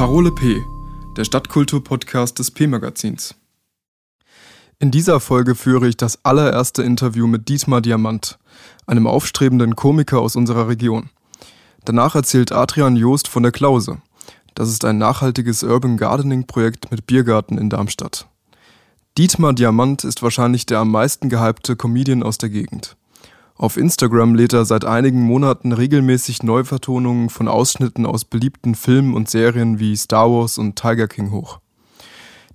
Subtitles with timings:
[0.00, 0.64] Parole P,
[1.18, 3.34] der Stadtkultur-Podcast des P-Magazins.
[4.78, 8.38] In dieser Folge führe ich das allererste Interview mit Dietmar Diamant,
[8.86, 11.10] einem aufstrebenden Komiker aus unserer Region.
[11.84, 14.00] Danach erzählt Adrian Joost von der Klause.
[14.54, 18.26] Das ist ein nachhaltiges Urban Gardening-Projekt mit Biergarten in Darmstadt.
[19.18, 22.96] Dietmar Diamant ist wahrscheinlich der am meisten gehypte Comedian aus der Gegend.
[23.60, 29.28] Auf Instagram lädt er seit einigen Monaten regelmäßig Neuvertonungen von Ausschnitten aus beliebten Filmen und
[29.28, 31.60] Serien wie Star Wars und Tiger King hoch.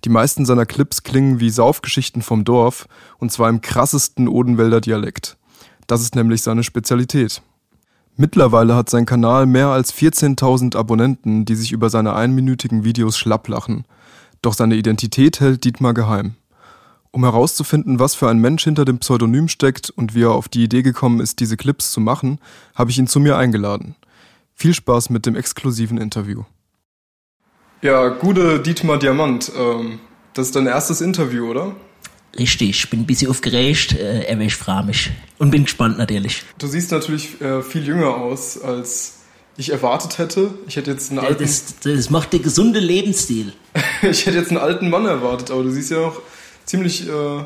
[0.03, 2.87] Die meisten seiner Clips klingen wie Saufgeschichten vom Dorf,
[3.19, 5.37] und zwar im krassesten Odenwälder Dialekt.
[5.85, 7.43] Das ist nämlich seine Spezialität.
[8.15, 13.85] Mittlerweile hat sein Kanal mehr als 14.000 Abonnenten, die sich über seine einminütigen Videos schlapplachen.
[14.41, 16.33] Doch seine Identität hält Dietmar geheim.
[17.15, 20.65] Um herauszufinden, was für ein Mensch hinter dem Pseudonym steckt und wie er auf die
[20.65, 22.39] Idee gekommen ist, diese Clips zu machen,
[22.75, 23.95] habe ich ihn zu mir eingeladen.
[24.53, 26.43] Viel Spaß mit dem exklusiven Interview.
[27.81, 29.99] Ja, gute Dietmar Diamant, ähm,
[30.33, 31.77] das ist dein erstes Interview, oder?
[32.37, 36.43] Richtig, ich bin ein bisschen aufgeregt, äh, aber ich freue mich und bin gespannt natürlich.
[36.57, 39.19] Du siehst natürlich äh, viel jünger aus, als
[39.55, 40.53] ich erwartet hätte.
[40.67, 41.41] Ich hätte jetzt einen alten...
[41.41, 43.53] Das, das macht der gesunde Lebensstil.
[44.01, 46.21] ich hätte jetzt einen alten Mann erwartet, aber du siehst ja noch
[46.65, 47.07] ziemlich.
[47.07, 47.43] Äh,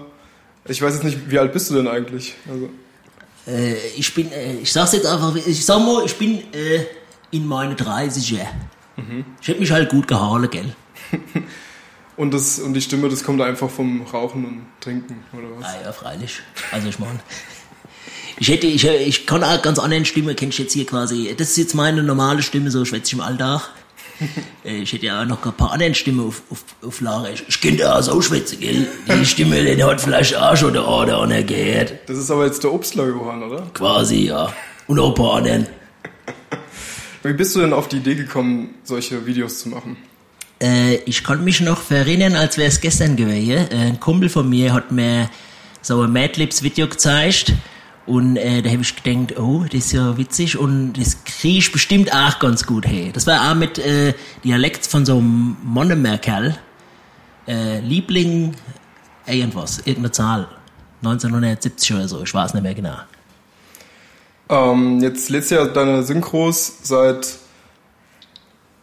[0.65, 2.35] ich weiß jetzt nicht, wie alt bist du denn eigentlich?
[2.49, 2.69] Also.
[3.47, 6.85] Äh, ich bin, äh, ich sag's jetzt einfach, ich sag mal, ich bin äh,
[7.31, 8.45] in meine 30er.
[8.97, 9.25] Mhm.
[9.41, 10.75] Ich hätte mich halt gut gehauen, gell?
[12.17, 15.65] und, das, und die Stimme, das kommt einfach vom Rauchen und Trinken, oder was?
[15.65, 16.39] Ah ja, freilich.
[16.71, 17.19] Also ich meine.
[18.41, 21.49] Ich hätte, ich, ich kann auch ganz anderen Stimme, kennst du jetzt hier quasi, das
[21.49, 23.69] ist jetzt meine normale Stimme, so schwätze ich im Alltag.
[24.65, 27.31] Äh, ich hätte ja auch noch ein paar andere Stimmen auf, auf, auf Lager.
[27.31, 28.87] Ich, ich könnte auch so schwätzen, gell?
[29.07, 31.93] Die Stimme, die hat vielleicht auch schon der oder andere gehört.
[32.07, 33.67] Das ist aber jetzt der Obstler Johann, oder?
[33.73, 34.53] Quasi, ja.
[34.87, 35.67] Und auch ein paar anderen.
[37.23, 39.97] Wie bist du denn auf die Idee gekommen, solche Videos zu machen?
[40.61, 43.71] Äh, ich kann mich noch erinnern, als wäre es gestern gewesen.
[43.71, 45.29] Äh, ein Kumpel von mir hat mir
[45.81, 47.53] so ein Madlibs-Video gezeigt
[48.09, 51.71] und äh, da habe ich gedacht, oh, das ist ja witzig und das kriege ich
[51.71, 53.11] bestimmt auch ganz gut hey.
[53.13, 56.57] Das war auch mit äh, Dialekt von so einem Monomerkerl.
[57.47, 58.55] Äh, Liebling,
[59.27, 60.47] irgendwas, irgendeine Zahl.
[61.03, 62.97] 1970 oder so, ich weiß nicht mehr genau.
[64.49, 67.37] Ähm, jetzt lädst du ja deine Synchros seit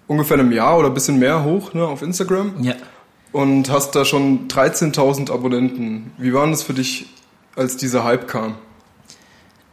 [0.07, 2.63] ungefähr einem Jahr oder ein bisschen mehr hoch ne, auf Instagram.
[2.63, 2.75] Ja.
[3.33, 6.13] Und hast da schon 13.000 Abonnenten.
[6.17, 7.07] Wie war das für dich,
[7.57, 8.55] als dieser Hype kam?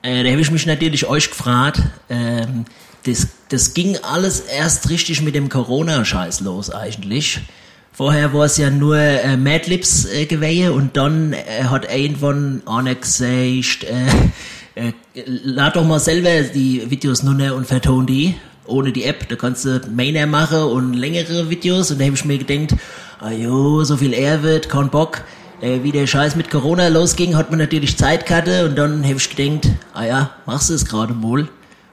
[0.03, 1.81] Äh, da habe ich mich natürlich euch gefragt.
[2.09, 2.65] Ähm,
[3.05, 7.39] das, das ging alles erst richtig mit dem Corona-Scheiß los eigentlich.
[7.93, 12.95] Vorher war es ja nur äh, Madlibs äh, gewesen und dann äh, hat irgendwann einer
[12.95, 14.07] gesagt, äh,
[14.75, 14.93] äh,
[15.25, 18.35] lad doch mal selber die Videos nur und verton die
[18.65, 19.27] ohne die App.
[19.29, 22.79] Da kannst du mehr machen und längere Videos und da habe ich mir gedacht,
[23.19, 25.21] ah jo, so viel er wird, kein Bock
[25.63, 29.33] äh, wie der Scheiß mit Corona losging, hat man natürlich Zeitkarte und dann habe ich
[29.33, 31.47] gedacht, ah ja, machst du es gerade mal.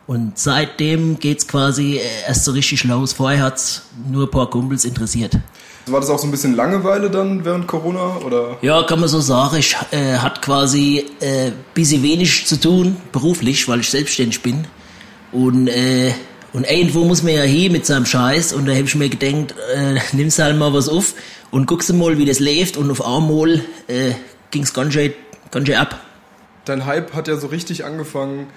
[0.08, 3.12] Und seitdem geht's quasi äh, erst so richtig los.
[3.12, 5.38] Vorher hat's nur ein paar Kumpels interessiert.
[5.86, 8.16] War das auch so ein bisschen Langeweile dann während Corona?
[8.26, 8.56] Oder?
[8.60, 9.56] Ja, kann man so sagen.
[9.58, 14.66] Ich äh, hatte quasi äh, bisschen wenig zu tun, beruflich, weil ich selbstständig bin.
[15.30, 16.12] Und, äh,
[16.52, 18.52] und irgendwo muss man ja hier mit seinem Scheiß.
[18.52, 21.14] Und da habe ich mir gedacht, äh, nimmst halt mal was auf
[21.50, 24.12] und guckst du mal, wie das läuft und auf einmal äh,
[24.50, 25.12] ging es ganz schön,
[25.50, 26.00] ganz schön ab.
[26.64, 28.48] Dein Hype hat ja so richtig angefangen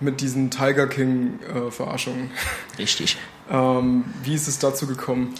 [0.00, 2.30] mit diesen Tiger King äh, Verarschungen.
[2.78, 3.16] Richtig.
[3.50, 5.34] ähm, wie ist es dazu gekommen?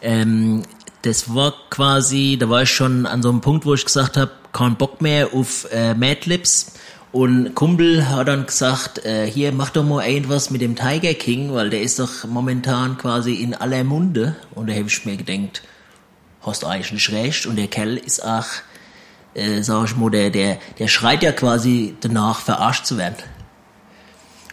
[0.00, 0.64] Ähm,
[1.02, 4.32] das war quasi, da war ich schon an so einem Punkt, wo ich gesagt habe,
[4.52, 6.72] kein Bock mehr auf äh, Madlibs.
[7.12, 11.52] Und Kumpel hat dann gesagt, äh, hier mach doch mal irgendwas mit dem Tiger King,
[11.52, 14.34] weil der ist doch momentan quasi in aller Munde.
[14.54, 15.62] Und da habe ich mir gedacht,
[16.40, 17.44] hast eigentlich recht.
[17.44, 18.46] Und der Kerl ist auch,
[19.34, 23.16] äh, sag ich mal, der, der, der schreit ja quasi danach, verarscht zu werden.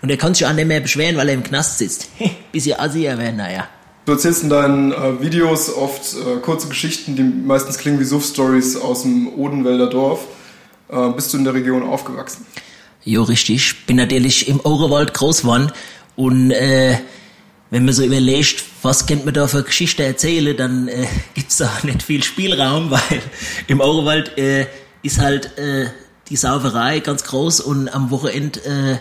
[0.01, 2.09] Und er kann sich auch nicht mehr beschweren, weil er im Knast sitzt.
[2.51, 3.69] Bisschen assier werden, naja.
[4.03, 8.75] Du erzählst in deinen äh, Videos oft äh, kurze Geschichten, die meistens klingen wie Suff-Stories
[8.75, 10.25] aus dem Odenwälder Dorf.
[10.89, 12.45] Äh, bist du in der Region aufgewachsen?
[13.03, 13.85] Jo, richtig.
[13.85, 15.71] Bin natürlich im Oberwald groß geworden
[16.15, 16.97] und äh,
[17.71, 21.71] wenn man so überlegt, was könnte man da für Geschichte erzählen, dann äh, gibt's da
[21.83, 23.21] nicht viel Spielraum, weil
[23.67, 24.67] im Oberwald äh,
[25.03, 25.87] ist halt äh,
[26.29, 28.97] die Sauferei ganz groß und am Wochenende äh,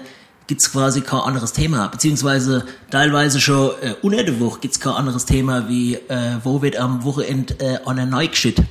[0.47, 5.27] gibt's quasi kein anderes Thema, beziehungsweise teilweise schon äh, unter der Woche gibt's kein anderes
[5.27, 8.63] Thema wie äh, wo wird am Wochenende äh, an der neu geschit.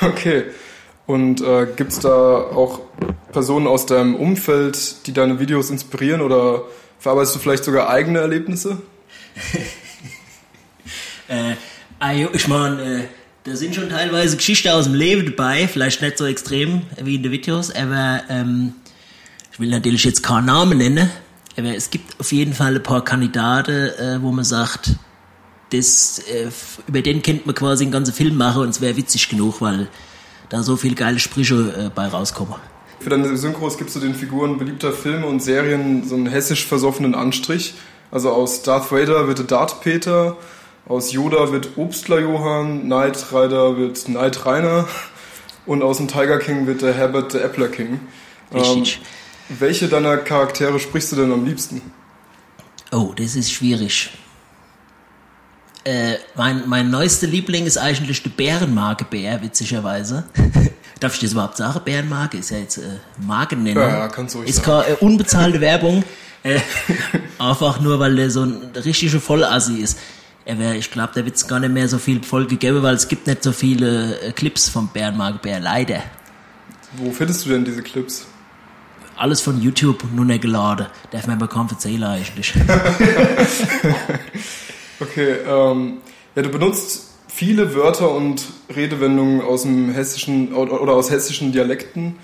[0.00, 0.44] Okay.
[1.08, 2.80] Und äh, gibt's da auch
[3.32, 6.64] Personen aus deinem Umfeld, die deine Videos inspirieren oder
[6.98, 8.78] verarbeitest du vielleicht sogar eigene Erlebnisse?
[11.30, 11.56] Äh,
[11.98, 13.04] ah, ich meine, äh,
[13.44, 17.22] da sind schon teilweise Geschichten aus dem Leben dabei, vielleicht nicht so extrem wie in
[17.22, 18.72] den Videos, aber ähm,
[19.52, 21.10] ich will natürlich jetzt keinen Namen nennen,
[21.58, 24.92] aber es gibt auf jeden Fall ein paar Kandidaten, äh, wo man sagt,
[25.68, 26.48] das, äh,
[26.86, 29.88] über den könnte man quasi einen ganzen Film machen und es wäre witzig genug, weil
[30.48, 32.54] da so viele geile Sprüche äh, bei rauskommen.
[33.00, 37.14] Für deine Synchros gibst du den Figuren beliebter Filme und Serien so einen hessisch versoffenen
[37.14, 37.74] Anstrich.
[38.10, 40.36] Also aus Darth Vader wird der Darth Peter,
[40.86, 44.88] aus Yoda wird Obstler Johann, Knight Rider wird Knight Rainer
[45.66, 48.00] und aus dem Tiger King wird der Herbert der Appler King.
[48.52, 49.00] Richtig.
[49.50, 51.82] Ähm, welche deiner Charaktere sprichst du denn am liebsten?
[52.90, 54.10] Oh, das ist schwierig.
[55.88, 60.24] Äh, mein, mein neuester Liebling ist eigentlich der Bärenmarke-Bär, witzigerweise.
[61.00, 61.80] Darf ich das überhaupt sagen?
[61.82, 63.82] Bärenmarke ist ja jetzt äh, Markennennung.
[63.82, 64.82] Ja, ja, kannst du ruhig Ist sagen.
[64.82, 66.04] keine äh, unbezahlte Werbung.
[66.44, 66.60] Äh,
[67.40, 69.98] einfach nur, weil der so ein richtiger Vollassi ist.
[70.44, 72.94] Er wär, ich glaube, da wird es gar nicht mehr so viel Folge geben, weil
[72.94, 76.00] es gibt nicht so viele äh, Clips vom Bärenmarke-Bär, leider.
[76.92, 78.24] Wo findest du denn diese Clips?
[79.16, 80.86] Alles von YouTube nur nicht geladen.
[81.10, 82.54] Darf man aber kaum erzählen eigentlich.
[85.00, 85.98] Okay, ähm,
[86.34, 92.16] ja, du benutzt viele Wörter und Redewendungen aus dem hessischen oder aus hessischen Dialekten,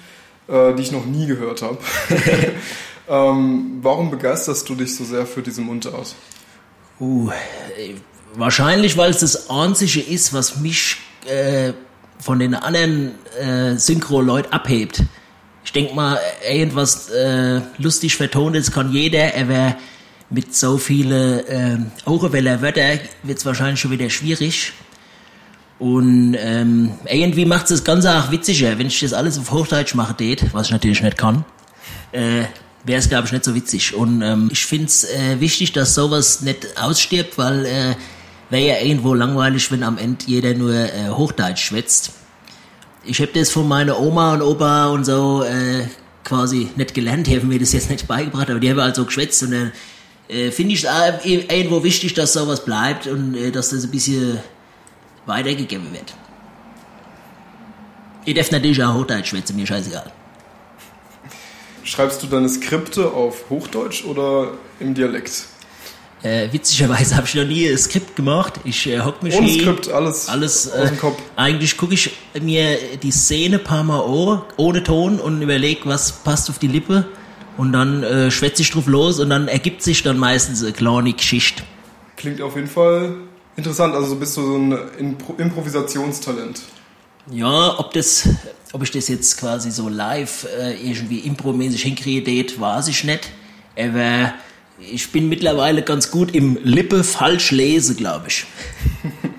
[0.49, 1.79] äh, die ich noch nie gehört habe.
[3.09, 6.15] ähm, warum begeisterst du dich so sehr für diese Mundart?
[7.01, 7.31] Uh,
[8.35, 11.73] wahrscheinlich, weil es das Einzige ist, was mich äh,
[12.19, 15.03] von den anderen äh, Synchro-Leuten abhebt.
[15.65, 16.19] Ich denke mal,
[16.49, 19.77] irgendwas äh, lustig vertontes kann jeder, aber
[20.31, 24.73] mit so vielen äh, Augenweller Wörter wird es wahrscheinlich schon wieder schwierig.
[25.79, 29.95] Und ähm, irgendwie macht es das Ganze auch witziger, wenn ich das alles auf Hochdeutsch
[29.95, 31.45] mache, tät, was ich natürlich nicht kann.
[32.13, 32.45] Äh,
[32.85, 33.95] wäre es, glaube ich, nicht so witzig.
[33.95, 37.95] Und ähm, ich finde es äh, wichtig, dass sowas nicht ausstirbt, weil äh,
[38.51, 42.13] wäre ja irgendwo langweilig, wenn am Ende jeder nur äh, Hochdeutsch schwätzt.
[43.05, 45.87] Ich habe das von meiner Oma und Opa und so äh,
[46.25, 49.05] quasi nicht gelernt, die haben mir das jetzt nicht beigebracht, aber die haben halt so
[49.05, 49.73] geschwätzt und dann
[50.29, 54.39] äh, finde ich auch irgendwo wichtig, dass sowas bleibt und äh, dass das ein bisschen
[55.27, 56.15] weitergegeben wird.
[58.27, 60.11] Ihr dürft natürlich auch Hochdeutsch schwätzen, mir scheißegal.
[61.83, 65.47] Schreibst du deine Skripte auf Hochdeutsch oder im Dialekt?
[66.23, 68.55] Äh, witzigerweise habe ich noch nie ein Skript gemacht.
[68.65, 71.21] Ich äh, hock mich Ohne Skript, alles, alles aus äh, dem Kopf.
[71.37, 76.13] Eigentlich gucke ich mir die Szene ein paar Mal an, ohne Ton und überlege, was
[76.13, 77.07] passt auf die Lippe.
[77.57, 81.13] Und dann äh, schwätze ich drauf los und dann ergibt sich dann meistens eine kleine
[81.13, 81.63] Geschichte.
[82.17, 83.15] Klingt auf jeden Fall
[83.57, 83.95] interessant.
[83.95, 86.63] Also bist du so ein Impro Improvisationstalent.
[87.31, 88.29] Ja, ob das,
[88.73, 93.31] ob ich das jetzt quasi so live äh, irgendwie impromäßig hinkriege, weiß ich nicht.
[93.79, 94.35] Aber
[94.79, 98.45] ich bin mittlerweile ganz gut im Lippe falsch lese, glaube ich.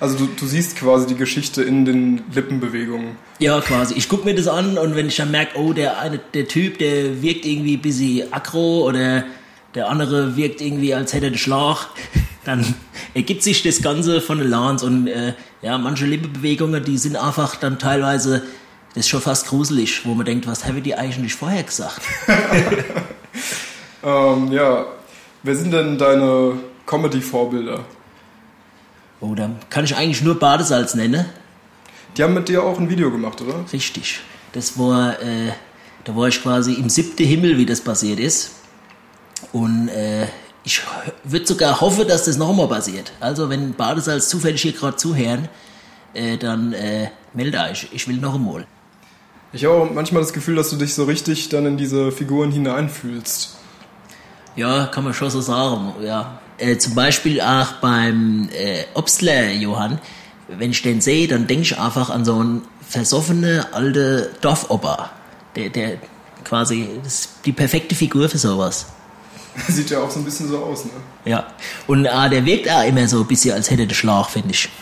[0.00, 3.16] Also du, du siehst quasi die Geschichte in den Lippenbewegungen.
[3.38, 3.94] Ja, quasi.
[3.94, 6.78] Ich gucke mir das an und wenn ich dann merke, oh, der eine, der Typ,
[6.78, 9.24] der wirkt irgendwie ein bisschen aggro oder
[9.74, 11.86] der andere wirkt irgendwie, als hätte er den Schlag,
[12.44, 12.74] dann
[13.14, 17.56] ergibt sich das Ganze von der Lance und äh, ja, manche Lippenbewegungen, die sind einfach
[17.56, 18.42] dann teilweise,
[18.94, 22.00] das ist schon fast gruselig, wo man denkt, was habe ich dir eigentlich vorher gesagt?
[24.02, 24.86] Ähm, ja,
[25.42, 26.54] wer sind denn deine
[26.86, 27.84] Comedy-Vorbilder?
[29.20, 31.26] Oh, da kann ich eigentlich nur Badesalz nennen.
[32.16, 33.64] Die haben mit dir auch ein Video gemacht, oder?
[33.72, 34.20] Richtig.
[34.52, 35.52] Das war, äh,
[36.04, 38.52] da war ich quasi im siebten Himmel, wie das passiert ist.
[39.52, 40.26] Und äh,
[40.64, 40.82] ich
[41.24, 43.12] würde sogar hoffen, dass das nochmal passiert.
[43.20, 45.48] Also wenn Badesalz zufällig hier gerade zuhören,
[46.14, 47.88] äh, dann äh, melde euch.
[47.92, 48.66] Ich will noch einmal.
[49.52, 52.52] Ich habe auch manchmal das Gefühl, dass du dich so richtig dann in diese Figuren
[52.52, 53.56] hineinfühlst.
[54.56, 55.94] Ja, kann man schon so sagen.
[56.02, 56.39] Ja.
[56.60, 59.98] Äh, zum Beispiel auch beim äh, Obstler Johann,
[60.48, 65.10] wenn ich den sehe, dann denke ich einfach an so einen versoffene alte Dorfoper.
[65.56, 65.98] Der, der
[66.44, 66.88] quasi
[67.44, 68.86] die perfekte Figur für sowas.
[69.68, 70.90] Sieht ja auch so ein bisschen so aus, ne?
[71.24, 71.46] Ja.
[71.86, 74.68] Und äh, der wirkt auch immer so ein bisschen, als hätte der Schlag, finde ich.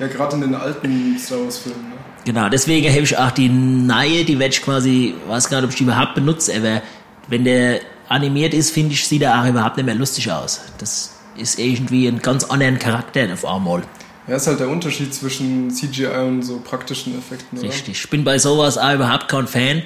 [0.00, 1.94] Ja, gerade in den alten Star Wars-Filmen, ne?
[2.24, 5.70] Genau, deswegen habe ich auch die neue, die werde ich quasi, weiß gar nicht, ob
[5.70, 6.82] ich die überhaupt benutze, aber
[7.28, 10.60] wenn der animiert ist, finde ich, sieht er auch überhaupt nicht mehr lustig aus.
[10.78, 13.82] Das ist irgendwie ein ganz anderen Charakter auf einmal.
[14.26, 17.68] Ja, ist halt der Unterschied zwischen CGI und so praktischen Effekten, oder?
[17.68, 18.04] Richtig.
[18.04, 19.82] Ich bin bei sowas auch überhaupt kein Fan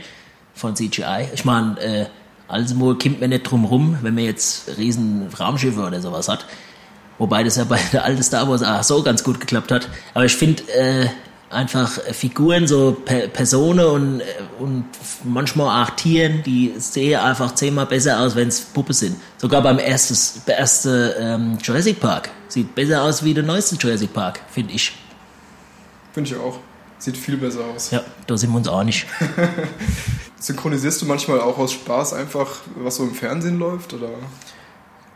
[0.54, 1.28] von CGI.
[1.34, 2.06] Ich meine, äh,
[2.46, 6.46] also kommt mir nicht drum rum, wenn man jetzt riesen Raumschiffe oder sowas hat.
[7.18, 9.88] Wobei das ja bei der alten Star Wars auch so ganz gut geklappt hat.
[10.14, 11.08] Aber ich finde äh,
[11.50, 14.24] einfach Figuren, so per Personen und, äh,
[14.58, 14.84] und
[15.24, 19.16] manchmal auch Tieren, die sehen einfach zehnmal besser aus, wenn es Puppe sind.
[19.38, 20.16] Sogar beim ersten,
[20.50, 24.92] ersten ähm, Jurassic Park sieht besser aus wie der neueste Jurassic Park, finde ich.
[26.12, 26.58] Finde ich auch.
[26.98, 27.92] Sieht viel besser aus.
[27.92, 29.06] Ja, da sind wir uns einig.
[30.40, 33.94] Synchronisierst du manchmal auch aus Spaß einfach, was so im Fernsehen läuft?
[33.94, 34.10] Oder?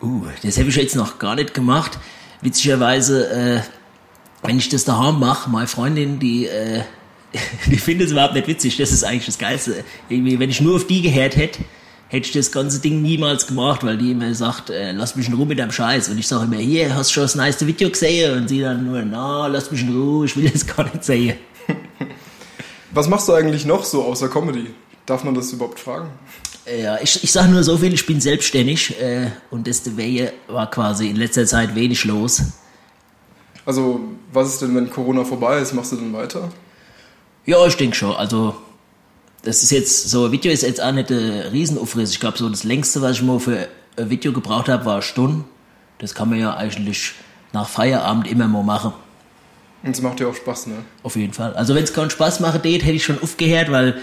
[0.00, 1.98] Uh, das habe ich jetzt noch gar nicht gemacht.
[2.40, 3.60] Witzigerweise, äh,
[4.42, 6.82] wenn ich das daheim mache, meine Freundin, die, äh,
[7.66, 8.76] die findet es überhaupt nicht witzig.
[8.76, 9.84] Das ist eigentlich das Geilste.
[10.08, 11.60] Irgendwie, wenn ich nur auf die gehört hätte,
[12.08, 15.34] hätte ich das ganze Ding niemals gemacht, weil die immer sagt, äh, lass mich in
[15.34, 16.10] Ruhe mit deinem Scheiß.
[16.10, 18.36] Und ich sage immer, hier, hast du schon das neueste Video gesehen?
[18.36, 21.38] Und sie dann nur, na, lass mich in Ruhe, ich will das gar nicht sehen.
[22.90, 24.66] Was machst du eigentlich noch so außer Comedy?
[25.06, 26.10] Darf man das überhaupt fragen?
[26.66, 31.08] Ja, ich, ich sage nur so viel, ich bin selbstständig äh, und deswegen war quasi
[31.08, 32.42] in letzter Zeit wenig los.
[33.64, 34.00] Also,
[34.32, 35.72] was ist denn, wenn Corona vorbei ist?
[35.72, 36.50] Machst du dann weiter?
[37.44, 38.14] Ja, ich denke schon.
[38.14, 38.56] Also,
[39.42, 42.10] das ist jetzt, so ein Video ist jetzt auch nicht ein Riesenaufriss.
[42.10, 45.02] Ich glaube, so das längste, was ich mal für ein Video gebraucht habe, war eine
[45.02, 45.44] Stunde.
[45.98, 47.12] Das kann man ja eigentlich
[47.52, 48.92] nach Feierabend immer mal machen.
[49.82, 50.76] Und es macht ja auch Spaß, ne?
[51.02, 51.54] Auf jeden Fall.
[51.54, 54.00] Also, wenn es keinen Spaß macht, hätte ich schon aufgehört, weil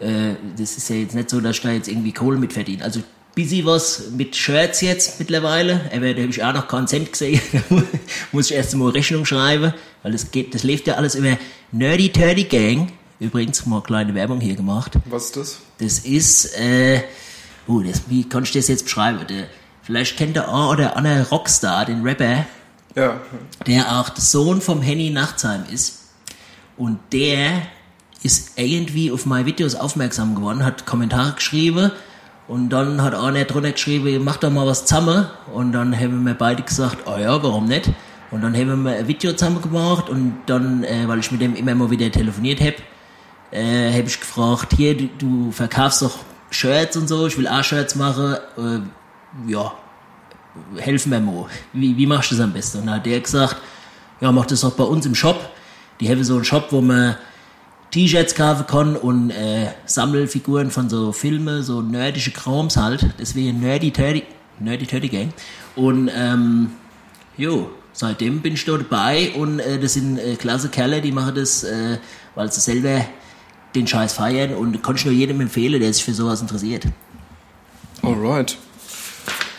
[0.00, 2.84] äh, das ist ja jetzt nicht so, dass ich da jetzt irgendwie Kohle mit verdiene.
[2.84, 3.00] Also,
[3.38, 5.80] busy was mit Shirts jetzt mittlerweile.
[5.94, 7.40] Aber da habe ich auch noch keinen Cent gesehen.
[8.32, 11.38] Muss ich erst mal Rechnung schreiben, weil das geht, das läuft ja alles über
[11.70, 12.90] Nerdy Turdy Gang.
[13.20, 14.94] Übrigens mal eine kleine Werbung hier gemacht.
[15.04, 15.58] Was ist das?
[15.78, 17.02] Das ist, äh,
[17.68, 19.20] uh, das, wie kann ich das jetzt beschreiben?
[19.28, 19.46] Der,
[19.84, 22.44] vielleicht kennt der ein oder andere Rockstar, den Rapper,
[22.96, 23.20] Ja.
[23.68, 26.06] der auch der Sohn vom Henny Nachtsheim ist.
[26.76, 27.62] Und der
[28.24, 31.92] ist irgendwie auf meine Videos aufmerksam geworden, hat Kommentare geschrieben
[32.48, 35.26] und dann hat einer drunter geschrieben, mach doch mal was zusammen.
[35.52, 37.90] Und dann haben wir beide gesagt, oh ja, warum nicht?
[38.30, 41.54] Und dann haben wir ein Video zusammen gemacht und dann, äh, weil ich mit dem
[41.56, 42.76] immer mal wieder telefoniert habe,
[43.50, 46.18] äh, habe ich gefragt, hier, du, du verkaufst doch
[46.50, 49.72] Shirts und so, ich will auch Shirts machen, äh, ja,
[50.76, 51.46] helfen mir mal.
[51.74, 52.78] Wie, wie machst du das am besten?
[52.78, 53.56] Und dann hat der gesagt,
[54.20, 55.38] ja, mach das doch bei uns im Shop.
[56.00, 57.16] Die haben so einen Shop, wo man
[57.90, 63.06] T-Shirts kaufen kann und äh, Sammelfiguren von so Filmen, so nerdische Krams halt.
[63.18, 64.24] Deswegen Nerdy Turdy,
[64.58, 65.32] Nerdy Turdy Gang.
[65.74, 66.72] Und ähm,
[67.36, 71.34] jo, seitdem bin ich da dabei und äh, das sind äh, klasse Kerle, die machen
[71.34, 71.98] das, äh,
[72.34, 73.04] weil sie selber
[73.74, 76.84] den Scheiß feiern und kann ich nur jedem empfehlen, der sich für sowas interessiert.
[78.02, 78.58] Alright.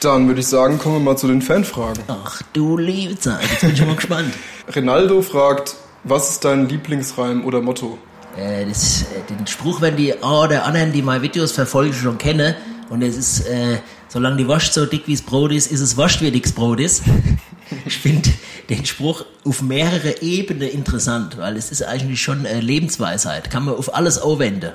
[0.02, 2.04] Dann würde ich sagen, kommen wir mal zu den Fanfragen.
[2.08, 4.34] Ach du liebe Zeit, jetzt bin ich mal gespannt.
[4.70, 7.98] Renaldo fragt, was ist dein Lieblingsreim oder Motto?
[8.40, 12.18] Äh, das, äh, den Spruch werden die ein oder anderen, die meine Videos verfolgen, schon
[12.18, 12.56] kennen.
[12.90, 15.98] Und es ist, äh, solange die Wurst so dick wie das Brot ist, ist es
[15.98, 17.04] Wurst wie dick's Brot ist.
[17.86, 18.30] ich finde
[18.70, 23.52] den Spruch auf mehrere Ebenen interessant, weil es ist eigentlich schon äh, Lebensweisheit.
[23.52, 24.72] Kann man auf alles anwenden.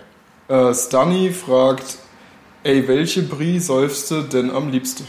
[0.48, 1.96] Äh, Stani fragt,
[2.62, 5.06] ey, welche Brie säufst du denn am liebsten?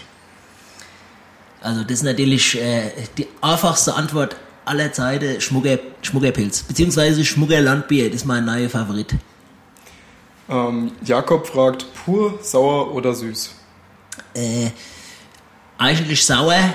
[1.61, 4.35] Also das ist natürlich äh, die einfachste Antwort
[4.65, 6.63] aller Zeiten, Schmucker, Schmuckerpilz.
[6.63, 9.15] Beziehungsweise Schmuckerlandbier, das ist mein neuer Favorit.
[10.49, 13.51] Ähm, Jakob fragt, pur, sauer oder süß?
[14.35, 14.69] Äh,
[15.77, 16.73] eigentlich sauer.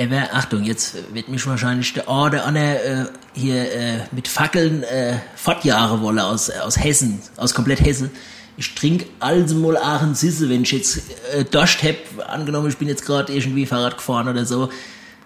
[0.00, 5.18] Aber Achtung, jetzt wird mich wahrscheinlich der oder andere äh, hier äh, mit Fackeln äh,
[5.34, 8.10] fortjagen wollen aus, aus Hessen, aus komplett Hessen.
[8.56, 11.00] Ich trinke also mal auch einen Sisse, wenn ich jetzt
[11.32, 11.96] äh, Durst hab,
[12.28, 14.68] angenommen, ich bin jetzt gerade irgendwie Fahrrad gefahren oder so,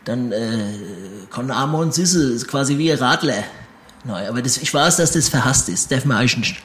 [0.05, 0.39] dann äh,
[1.31, 3.45] kann auch mal ein Sisse, quasi wie ein Radler.
[4.05, 6.57] Nein, aber das, ich weiß, dass das verhasst ist, darf man eigentlich,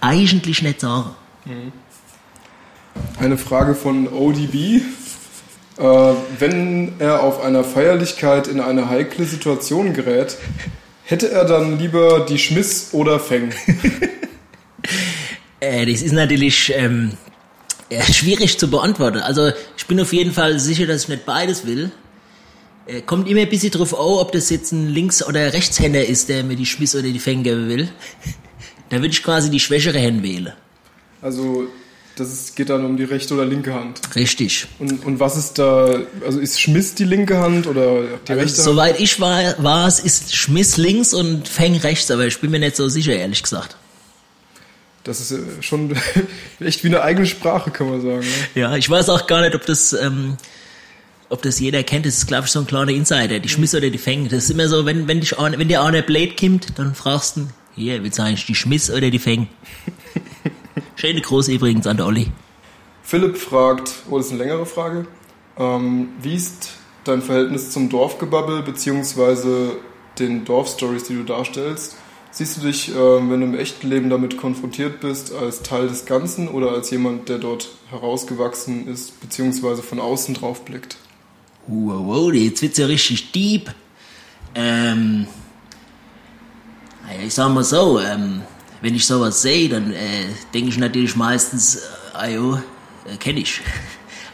[0.00, 1.10] eigentlich nicht sagen.
[3.18, 4.82] Eine Frage von ODB.
[5.76, 10.36] Äh, wenn er auf einer Feierlichkeit in eine heikle Situation gerät,
[11.02, 13.52] hätte er dann lieber die Schmiss oder Feng?
[15.60, 17.12] Äh, das ist natürlich ähm,
[17.88, 19.20] äh, schwierig zu beantworten.
[19.20, 21.90] Also ich bin auf jeden Fall sicher, dass ich nicht beides will.
[22.86, 26.28] Äh, kommt immer ein bisschen drauf an, ob das jetzt ein Links- oder Rechtshänder ist,
[26.28, 27.88] der mir die Schmiss oder die Fänge geben will.
[28.90, 30.52] da würde ich quasi die schwächere Hand wählen.
[31.22, 31.68] Also
[32.16, 34.00] das ist, geht dann um die rechte oder linke Hand.
[34.14, 34.66] Richtig.
[34.78, 38.40] Und, und was ist da, also ist Schmiss die linke Hand oder die rechte Also,
[38.40, 38.56] Hand?
[38.56, 42.60] soweit ich war, war es, ist Schmiss links und Feng rechts, aber ich bin mir
[42.60, 43.76] nicht so sicher, ehrlich gesagt.
[45.02, 45.96] Das ist äh, schon
[46.60, 48.20] echt wie eine eigene Sprache, kann man sagen.
[48.20, 48.60] Ne?
[48.60, 50.36] Ja, ich weiß auch gar nicht, ob das, ähm,
[51.28, 52.06] ob das jeder kennt.
[52.06, 53.38] Das ist, glaube ich, so ein kleiner Insider.
[53.38, 54.24] Die Schmiss oder die Feng.
[54.28, 57.36] Das ist immer so, wenn, wenn, dich, einer- wenn dir einer Blade kommt, dann fragst
[57.36, 59.48] du, hier, willst du eigentlich die Schmiss oder die Feng?
[60.96, 62.28] Schöne Groß übrigens an der Olli.
[63.02, 65.06] Philipp fragt, oh, das ist eine längere Frage.
[65.58, 66.70] Ähm, wie ist
[67.04, 69.72] dein Verhältnis zum Dorfgebabbel beziehungsweise
[70.18, 71.96] den Dorfstories, die du darstellst?
[72.30, 76.04] Siehst du dich, ähm, wenn du im echten Leben damit konfrontiert bist, als Teil des
[76.06, 80.96] Ganzen oder als jemand, der dort herausgewachsen ist beziehungsweise von außen drauf blickt?
[81.66, 83.70] Wow, wow, jetzt wird's ja richtig deep.
[84.54, 85.26] Ähm,
[87.24, 88.42] ich sag mal so, ähm,
[88.82, 91.80] wenn ich sowas sehe, dann äh, denke ich natürlich meistens, äh,
[92.12, 92.58] ah jo,
[93.06, 93.60] äh, kenne ich.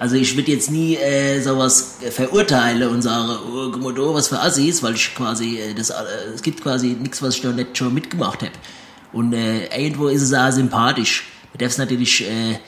[0.01, 4.41] Also ich würde jetzt nie äh, sowas verurteilen und sagen, oh, guck da, was für
[4.41, 5.95] Assis, weil ich quasi, äh, das, äh,
[6.35, 8.53] es gibt quasi nichts, was ich da nicht schon mitgemacht habe.
[9.13, 11.27] Und äh, irgendwo ist es auch sympathisch.
[11.53, 12.59] Man darf es natürlich, äh,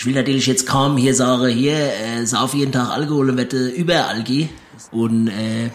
[0.00, 3.68] ich will natürlich jetzt kaum hier sagen, hier, äh, sauf jeden Tag Alkohol und wette
[3.68, 4.48] überall gehen.
[4.92, 5.68] Und äh,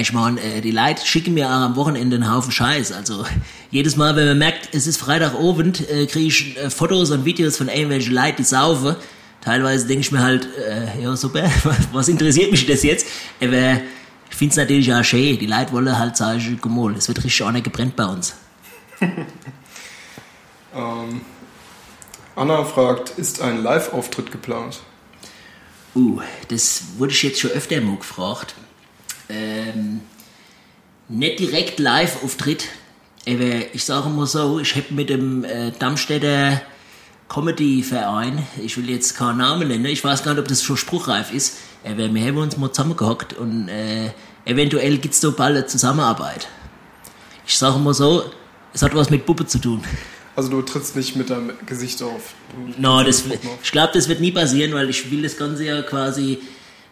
[0.00, 2.90] ich meine, äh, die Leute schicken mir auch am Wochenende einen Haufen Scheiß.
[2.90, 3.24] Also
[3.70, 7.56] jedes Mal, wenn man merkt, es ist Freitagabend, äh, kriege ich äh, Fotos und Videos
[7.56, 8.96] von irgendwelchen Leuten, die saufen
[9.42, 11.48] teilweise denke ich mir halt, äh, ja super,
[11.92, 13.06] was interessiert mich das jetzt?
[13.40, 13.74] Aber
[14.28, 16.20] ich finde es natürlich auch schön, die Leute wollen halt
[16.60, 18.34] guck mal, es wird richtig auch nicht gebrennt bei uns.
[20.74, 21.20] ähm,
[22.38, 24.80] Anna fragt, ist ein Live-Auftritt geplant?
[25.94, 28.54] Uh, das wurde ich jetzt schon öfter mal gefragt.
[29.28, 30.02] Ähm,
[31.08, 32.68] nicht direkt Live-Auftritt,
[33.26, 36.62] aber ich sage mal so, ich habe mit dem äh, Darmstädter
[37.28, 41.32] Comedy-Verein, ich will jetzt keinen Namen nennen, ich weiß gar nicht, ob das schon spruchreif
[41.32, 44.12] ist, aber wir haben uns mal zusammengehockt und äh,
[44.44, 46.46] eventuell gibt es da bald eine Zusammenarbeit.
[47.46, 48.30] Ich sage mal so,
[48.72, 49.82] es hat was mit Puppe zu tun.
[50.38, 52.32] Also du trittst nicht mit deinem Gesicht auf?
[52.78, 53.24] No, das,
[53.60, 56.38] ich glaube, das wird nie passieren, weil ich will das Ganze ja quasi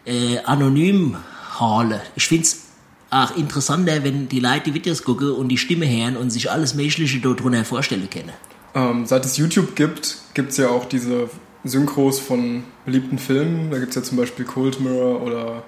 [0.05, 1.17] äh, anonym
[1.57, 2.01] halen.
[2.17, 2.65] Ich finde es
[3.09, 6.75] auch interessanter, wenn die Leute die Videos gucken und die Stimme hören und sich alles
[6.75, 8.33] Menschliche darunter vorstellen können.
[8.75, 11.31] Ähm, seit es YouTube gibt, gibt es ja auch diese
[11.63, 13.71] Synchros von beliebten Filmen.
[13.71, 15.63] Da gibt es ja zum Beispiel Cold Mirror oder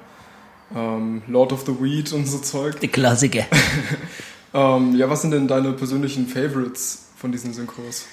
[0.74, 2.80] ähm, Lord of the Weed und so Zeug.
[2.80, 3.46] Die Klassiker.
[4.52, 8.06] ähm, ja, was sind denn deine persönlichen Favorites von diesen Synchros?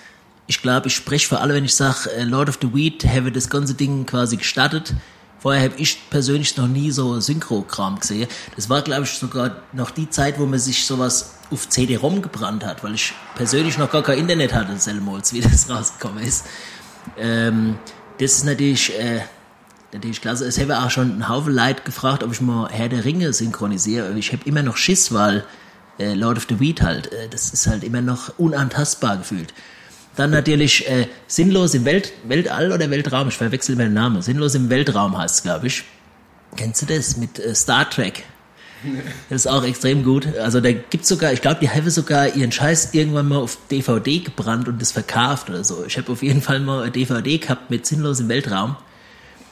[0.47, 3.31] Ich glaube, ich spreche für alle, wenn ich sage, äh, Lord of the Weed habe
[3.31, 4.94] das ganze Ding quasi gestartet.
[5.39, 8.27] Vorher habe ich persönlich noch nie so Synchro-Kram gesehen.
[8.55, 12.65] Das war, glaube ich, sogar noch die Zeit, wo man sich sowas auf CD-ROM gebrannt
[12.65, 16.46] hat, weil ich persönlich noch gar kein Internet hatte, selmals, wie das rausgekommen ist.
[17.18, 17.77] Ähm,
[18.20, 19.22] das ist natürlich, äh,
[19.94, 20.46] natürlich klasse.
[20.46, 24.18] Es habe auch schon einen Haufen Leute gefragt, ob ich mal Herr der Ringe synchronisiere.
[24.18, 25.46] Ich habe immer noch Schiss, weil
[26.00, 29.53] äh, Lord of the Weed halt, äh, das ist halt immer noch unantastbar gefühlt.
[30.16, 34.22] Dann natürlich äh, Sinnlos im Welt, Weltall oder Weltraum, ich verwechsel immer den Namen.
[34.22, 35.84] Sinnlos im Weltraum heißt es, glaube ich.
[36.55, 38.24] Kennst du das mit äh, Star Trek?
[39.29, 40.27] Das ist auch extrem gut.
[40.38, 44.20] Also da gibt's sogar, ich glaube, die haben sogar ihren Scheiß irgendwann mal auf DVD
[44.20, 45.84] gebrannt und das verkauft oder so.
[45.86, 48.75] Ich habe auf jeden Fall mal eine DVD gehabt mit Sinnlos im Weltraum.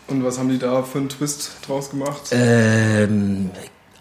[0.07, 2.29] Und was haben die da für einen Twist draus gemacht?
[2.31, 3.49] Ähm,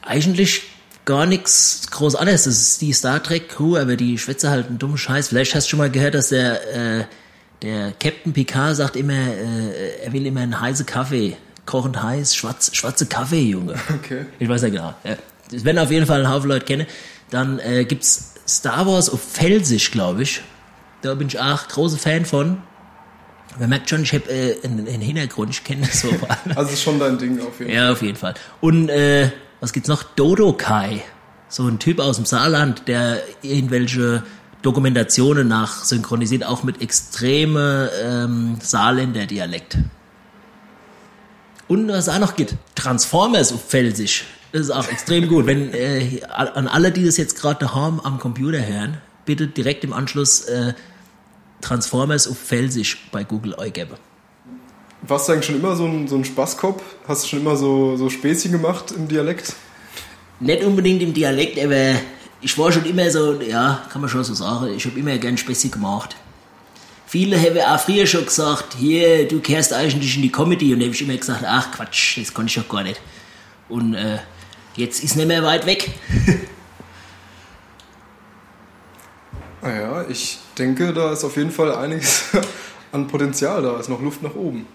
[0.02, 0.62] eigentlich
[1.04, 2.44] gar nichts groß anderes.
[2.44, 5.28] Das ist die Star Trek Crew, aber die schwätze halt einen dummen Scheiß.
[5.28, 7.04] Vielleicht hast du schon mal gehört, dass der, äh,
[7.62, 11.36] der Captain Picard sagt immer, äh, er will immer einen heißen Kaffee.
[11.64, 13.74] Kochend heiß, schwarz, schwarze Kaffee, Junge.
[13.94, 14.26] Okay.
[14.38, 14.94] Ich weiß ja genau.
[15.04, 15.16] Ja.
[15.64, 16.86] Werden auf jeden Fall ein Haufen Leute kennen.
[17.30, 20.42] Dann äh, gibt's Star Wars auf Felsisch, glaube ich.
[21.02, 22.62] Da bin ich auch großer Fan von.
[23.58, 26.08] Man merkt schon, ich habe äh, einen, einen Hintergrund, ich kenne das so.
[26.54, 27.74] also ist schon dein Ding auf jeden Fall.
[27.74, 28.34] Ja, auf jeden Fall.
[28.60, 29.30] Und äh,
[29.62, 30.02] was gibt's noch?
[30.02, 31.02] Dodo Kai.
[31.48, 34.24] So ein Typ aus dem Saarland, der irgendwelche
[34.62, 39.78] Dokumentationen nach synchronisiert, auch mit extreme ähm, Saarländer Dialekt.
[41.68, 44.24] Und was auch noch gibt, Transformers auf Felsisch.
[44.50, 45.46] Das ist auch extrem gut.
[45.46, 49.92] Wenn äh, an alle, die das jetzt gerade daheim am Computer hören, bitte direkt im
[49.92, 50.74] Anschluss äh,
[51.60, 53.96] Transformers auf Felsisch bei Google eingeben.
[55.02, 56.80] Warst du eigentlich schon immer so ein, so ein Spaßkopf?
[57.08, 59.54] Hast du schon immer so, so Späßchen gemacht im Dialekt?
[60.38, 61.96] Nicht unbedingt im Dialekt, aber
[62.40, 65.36] ich war schon immer so, ja, kann man schon so sagen, ich habe immer gern
[65.36, 66.16] Späßchen gemacht.
[67.06, 70.72] Viele haben auch früher schon gesagt, hier, du kehrst eigentlich in die Comedy.
[70.72, 73.00] Und da habe ich immer gesagt, ach Quatsch, das kann ich doch gar nicht.
[73.68, 74.18] Und äh,
[74.76, 75.90] jetzt ist nicht mehr weit weg.
[79.62, 82.24] naja, ich denke, da ist auf jeden Fall einiges
[82.92, 83.78] an Potenzial da.
[83.78, 84.66] ist noch Luft nach oben.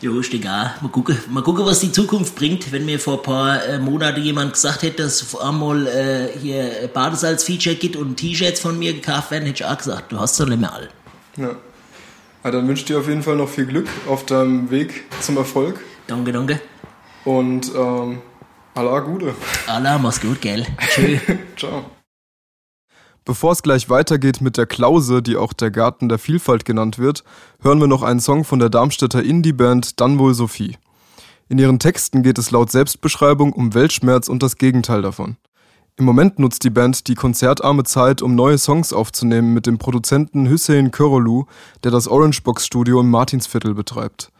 [0.00, 0.74] Jo, ist egal.
[0.80, 2.72] Mal gucken, mal gucken, was die Zukunft bringt.
[2.72, 6.90] Wenn mir vor ein paar äh, Monaten jemand gesagt hätte, dass es einmal äh, hier
[6.92, 10.46] Badesalz-Feature gibt und T-Shirts von mir gekauft werden, hätte ich auch gesagt, du hast doch
[10.46, 10.88] nicht mehr alle.
[11.36, 11.50] Ja.
[12.44, 15.36] ja dann wünsche ich dir auf jeden Fall noch viel Glück auf deinem Weg zum
[15.36, 15.80] Erfolg.
[16.06, 16.60] Danke, danke.
[17.24, 18.20] Und ähm,
[18.74, 19.34] Allah Gute.
[19.66, 20.66] Allah, mach's gut, gell?
[20.90, 21.18] Tschö.
[21.56, 21.84] Ciao.
[23.26, 27.24] Bevor es gleich weitergeht mit der Klause, die auch der Garten der Vielfalt genannt wird,
[27.62, 30.76] hören wir noch einen Song von der Darmstädter Indie-Band Dann wohl Sophie.
[31.48, 35.36] In ihren Texten geht es laut Selbstbeschreibung um Weltschmerz und das Gegenteil davon.
[35.96, 40.46] Im Moment nutzt die Band die konzertarme Zeit, um neue Songs aufzunehmen mit dem Produzenten
[40.46, 41.44] Hüseyin Körolu,
[41.82, 44.32] der das Orangebox Studio im Martinsviertel betreibt.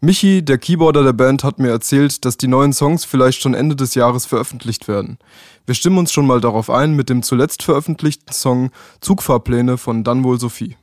[0.00, 3.74] Michi, der Keyboarder der Band, hat mir erzählt, dass die neuen Songs vielleicht schon Ende
[3.74, 5.18] des Jahres veröffentlicht werden.
[5.64, 10.22] Wir stimmen uns schon mal darauf ein mit dem zuletzt veröffentlichten Song Zugfahrpläne von Dann
[10.22, 10.76] wohl Sophie.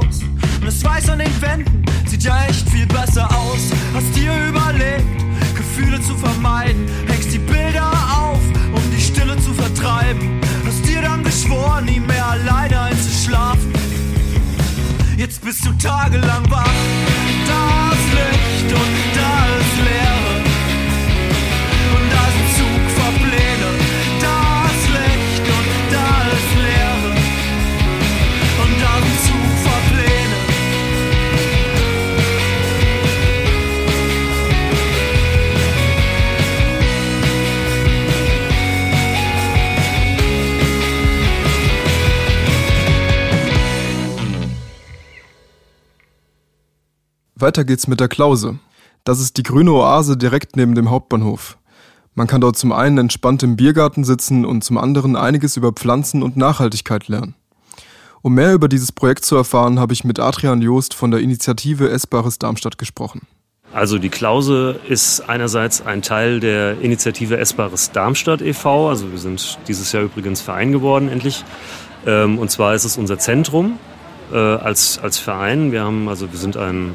[0.00, 0.22] Haus.
[0.60, 3.70] Und das weiß an den Wänden, sieht ja echt viel besser aus.
[3.94, 5.06] Hast dir überlegt,
[5.54, 6.86] Gefühle zu vermeiden.
[7.06, 8.40] Hängst die Bilder auf,
[8.72, 10.40] um die Stille zu vertreiben.
[10.66, 13.72] Hast dir dann geschworen, nie mehr alleine einzuschlafen.
[15.16, 16.64] Jetzt bist du tagelang wach.
[17.46, 20.19] Da ist Licht und da ist Leer.
[47.40, 48.58] Weiter geht's mit der Klause.
[49.04, 51.56] Das ist die grüne Oase direkt neben dem Hauptbahnhof.
[52.14, 56.22] Man kann dort zum einen entspannt im Biergarten sitzen und zum anderen einiges über Pflanzen
[56.22, 57.34] und Nachhaltigkeit lernen.
[58.22, 61.88] Um mehr über dieses Projekt zu erfahren, habe ich mit Adrian Joost von der Initiative
[61.88, 63.22] Essbares Darmstadt gesprochen.
[63.72, 68.88] Also die Klause ist einerseits ein Teil der Initiative Essbares Darmstadt e.V.
[68.88, 71.44] Also wir sind dieses Jahr übrigens Verein geworden, endlich.
[72.04, 73.78] Ähm, und zwar ist es unser Zentrum
[74.32, 75.70] äh, als, als Verein.
[75.70, 76.94] Wir haben, also wir sind ein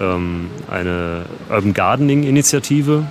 [0.00, 3.06] ähm, eine Urban Gardening Initiative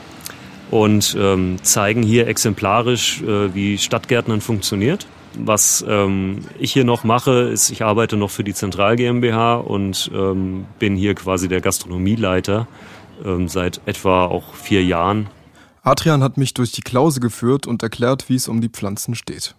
[0.71, 5.07] und ähm, zeigen hier exemplarisch, äh, wie Stadtgärtnern funktioniert.
[5.37, 10.09] Was ähm, ich hier noch mache, ist, ich arbeite noch für die Zentral GmbH und
[10.13, 12.67] ähm, bin hier quasi der Gastronomieleiter
[13.23, 15.27] ähm, seit etwa auch vier Jahren.
[15.83, 19.55] Adrian hat mich durch die Klause geführt und erklärt, wie es um die Pflanzen steht.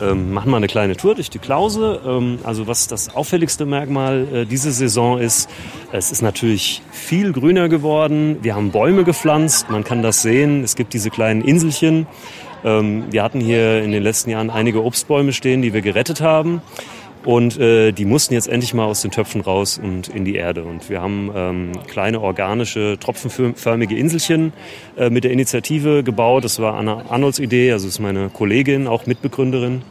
[0.00, 2.00] Ähm, machen wir eine kleine Tour durch die Klause.
[2.04, 5.48] Ähm, also was das auffälligste Merkmal äh, diese Saison ist,
[5.92, 8.38] es ist natürlich viel grüner geworden.
[8.42, 10.64] Wir haben Bäume gepflanzt, man kann das sehen.
[10.64, 12.06] Es gibt diese kleinen Inselchen.
[12.64, 16.60] Ähm, wir hatten hier in den letzten Jahren einige Obstbäume stehen, die wir gerettet haben.
[17.24, 20.64] Und äh, die mussten jetzt endlich mal aus den Töpfen raus und in die Erde.
[20.64, 24.52] Und wir haben ähm, kleine organische, tropfenförmige Inselchen
[24.96, 26.44] äh, mit der Initiative gebaut.
[26.44, 29.82] Das war Anna Arnolds Idee, also ist meine Kollegin, auch Mitbegründerin.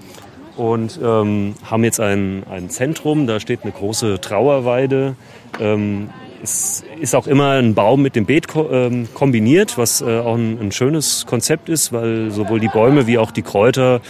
[0.57, 5.15] Und ähm, haben jetzt ein, ein Zentrum, da steht eine große Trauerweide.
[5.59, 6.09] Ähm,
[6.43, 10.59] es ist auch immer ein Baum mit dem Beet ähm, kombiniert, was äh, auch ein,
[10.59, 14.01] ein, schönes Konzept ist, weil sowohl die Bäume wie auch die Kräuter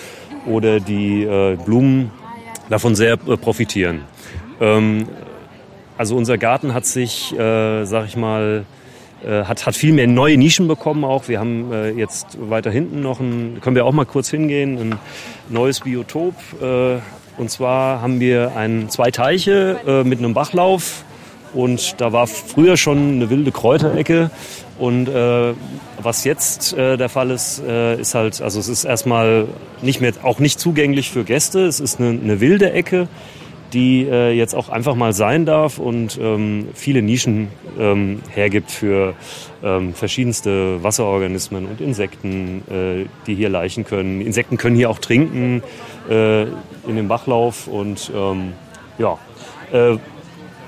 [0.46, 2.12] oder die äh, Blumen
[2.70, 4.02] davon sehr äh, profitieren.
[4.60, 5.08] Ähm,
[5.98, 8.66] also unser Garten hat sich, äh, sag ich mal,
[9.24, 11.28] äh, hat, hat viel mehr neue Nischen bekommen auch.
[11.28, 15.00] Wir haben äh, jetzt weiter hinten noch ein, können wir auch mal kurz hingehen, ein
[15.50, 16.36] neues Biotop.
[16.62, 16.98] Äh,
[17.38, 21.04] und zwar haben wir ein, zwei Teiche äh, mit einem Bachlauf
[21.54, 24.30] und da war früher schon eine wilde Kräuterecke.
[24.78, 25.54] Und äh,
[26.02, 29.48] was jetzt äh, der Fall ist, äh, ist halt, also es ist erstmal
[29.82, 31.66] nicht mehr, auch nicht zugänglich für Gäste.
[31.66, 33.08] Es ist eine, eine wilde Ecke,
[33.74, 39.16] die äh, jetzt auch einfach mal sein darf und ähm, viele Nischen ähm, hergibt für
[39.64, 44.22] ähm, verschiedenste Wasserorganismen und Insekten, äh, die hier laichen können.
[44.22, 45.64] Insekten können hier auch trinken
[46.10, 48.54] äh, in dem Bachlauf und ähm,
[48.98, 49.18] ja.
[49.72, 49.98] Äh,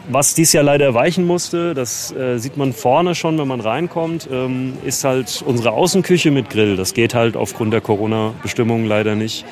[0.09, 4.27] was dies Jahr leider weichen musste, das äh, sieht man vorne schon, wenn man reinkommt,
[4.31, 6.75] ähm, ist halt unsere Außenküche mit Grill.
[6.75, 9.45] Das geht halt aufgrund der Corona-Bestimmungen leider nicht.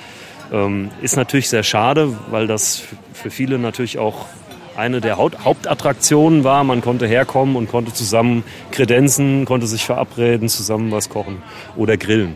[0.51, 4.25] Ähm, ist natürlich sehr schade, weil das für viele natürlich auch
[4.75, 6.63] eine der Hauptattraktionen war.
[6.63, 11.41] Man konnte herkommen und konnte zusammen kredenzen, konnte sich verabreden, zusammen was kochen
[11.75, 12.35] oder grillen.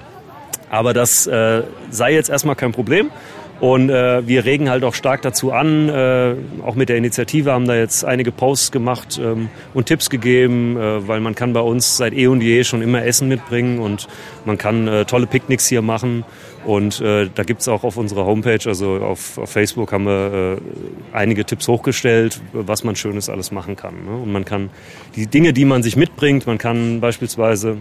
[0.70, 3.10] Aber das äh, sei jetzt erstmal kein Problem.
[3.60, 7.68] Und äh, wir regen halt auch stark dazu an, äh, auch mit der Initiative haben
[7.68, 11.98] da jetzt einige Posts gemacht ähm, und Tipps gegeben, äh, weil man kann bei uns
[11.98, 14.08] seit eh und je schon immer Essen mitbringen und
[14.46, 16.24] man kann äh, tolle Picknicks hier machen.
[16.66, 21.16] Und äh, da gibt's auch auf unserer Homepage, also auf, auf Facebook haben wir äh,
[21.16, 24.06] einige Tipps hochgestellt, was man Schönes alles machen kann.
[24.06, 24.12] Ne?
[24.22, 24.70] Und man kann
[25.16, 27.78] die Dinge, die man sich mitbringt, man kann beispielsweise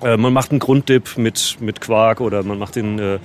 [0.00, 3.18] man macht einen Grunddip mit, mit Quark oder man macht ihn äh,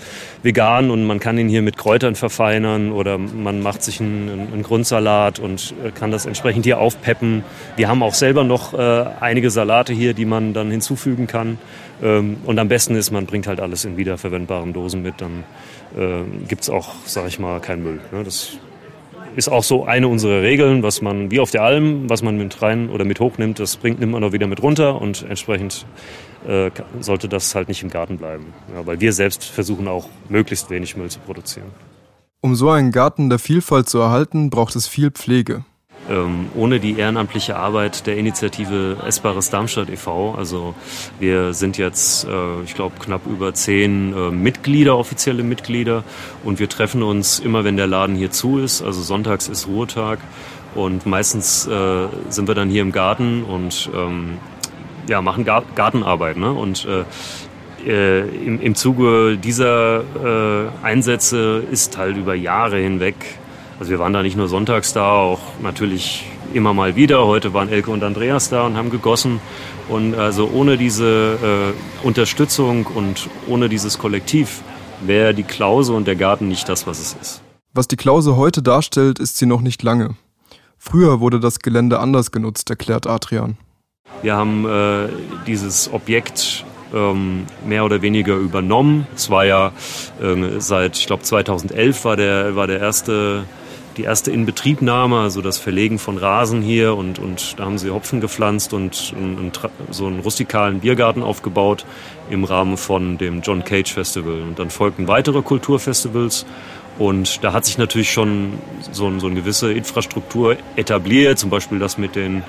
[0.44, 4.64] vegan und man kann ihn hier mit Kräutern verfeinern oder man macht sich einen, einen
[4.64, 7.44] Grundsalat und äh, kann das entsprechend hier aufpeppen.
[7.76, 11.58] Wir haben auch selber noch äh, einige Salate hier, die man dann hinzufügen kann.
[12.02, 15.44] Ähm, und am besten ist, man bringt halt alles in wiederverwendbaren Dosen mit, dann
[15.98, 18.00] äh, gibt's auch, sag ich mal, keinen Müll.
[18.12, 18.24] Ne?
[18.24, 18.58] Das
[19.36, 22.62] ist auch so eine unserer Regeln, was man, wie auf der Alm, was man mit
[22.62, 25.86] rein oder mit hochnimmt, das bringt, nimmt man auch wieder mit runter und entsprechend
[26.48, 28.54] äh, sollte das halt nicht im Garten bleiben.
[28.74, 31.68] Ja, weil wir selbst versuchen auch möglichst wenig Müll zu produzieren.
[32.42, 35.66] Um so einen Garten der Vielfalt zu erhalten, braucht es viel Pflege.
[36.10, 40.34] Ähm, ohne die ehrenamtliche Arbeit der Initiative Essbares Darmstadt e.V.
[40.34, 40.74] Also
[41.20, 46.04] wir sind jetzt, äh, ich glaube, knapp über zehn äh, Mitglieder, offizielle Mitglieder.
[46.44, 48.82] Und wir treffen uns immer, wenn der Laden hier zu ist.
[48.82, 50.20] Also sonntags ist Ruhetag.
[50.74, 54.38] Und meistens äh, sind wir dann hier im Garten und ähm,
[55.10, 56.38] ja, machen Gartenarbeit.
[56.38, 56.52] Ne?
[56.52, 57.04] Und äh,
[57.86, 63.16] äh, im, im Zuge dieser äh, Einsätze ist halt über Jahre hinweg,
[63.80, 67.26] also wir waren da nicht nur sonntags da, auch natürlich immer mal wieder.
[67.26, 69.40] Heute waren Elke und Andreas da und haben gegossen.
[69.88, 74.62] Und also ohne diese äh, Unterstützung und ohne dieses Kollektiv
[75.02, 77.42] wäre die Klause und der Garten nicht das, was es ist.
[77.74, 80.16] Was die Klause heute darstellt, ist sie noch nicht lange.
[80.78, 83.58] Früher wurde das Gelände anders genutzt, erklärt Adrian.
[84.22, 85.08] Wir haben äh,
[85.48, 89.08] dieses Objekt ähm, mehr oder weniger übernommen.
[89.16, 89.72] Es war ja
[90.22, 93.46] äh, seit, ich glaube 2011 war der, war der erste,
[93.98, 98.22] die erste Inbetriebnahme, also das Verlegen von Rasen hier und, und da haben sie Hopfen
[98.22, 99.60] gepflanzt und, und, und
[99.92, 101.86] so einen rustikalen Biergarten aufgebaut
[102.30, 104.42] im Rahmen von dem John Cage Festival.
[104.42, 106.46] Und dann folgten weitere Kulturfestivals
[107.00, 108.60] und da hat sich natürlich schon
[108.92, 112.44] so, so eine gewisse Infrastruktur etabliert, zum Beispiel das mit den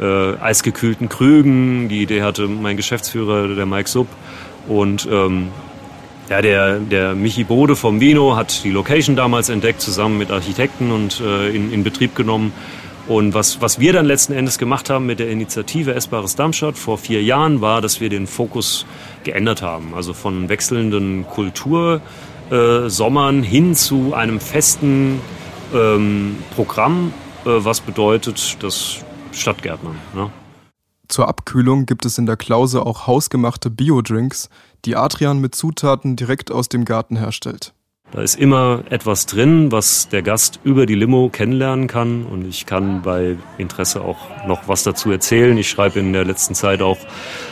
[0.00, 1.88] äh, eisgekühlten Krügen.
[1.88, 4.08] Die Idee hatte mein Geschäftsführer, der Mike Sub.
[4.66, 5.48] Und ähm,
[6.28, 10.90] ja, der, der Michi Bode vom Vino hat die Location damals entdeckt, zusammen mit Architekten
[10.90, 12.52] und äh, in, in Betrieb genommen.
[13.06, 16.98] Und was, was wir dann letzten Endes gemacht haben mit der Initiative Essbares Darmstadt vor
[16.98, 18.84] vier Jahren, war, dass wir den Fokus
[19.22, 19.94] geändert haben.
[19.94, 22.00] Also von wechselnden Kultur
[22.52, 25.20] äh, Sommern hin zu einem festen
[25.72, 28.98] ähm, Programm, äh, was bedeutet, dass
[29.32, 29.96] Stadtgärtnern.
[30.14, 30.30] Ne?
[31.08, 34.50] Zur Abkühlung gibt es in der Klause auch hausgemachte Biodrinks,
[34.84, 37.72] die Adrian mit Zutaten direkt aus dem Garten herstellt.
[38.12, 42.26] Da ist immer etwas drin, was der Gast über die Limo kennenlernen kann.
[42.26, 45.56] Und ich kann bei Interesse auch noch was dazu erzählen.
[45.56, 46.98] Ich schreibe in der letzten Zeit auch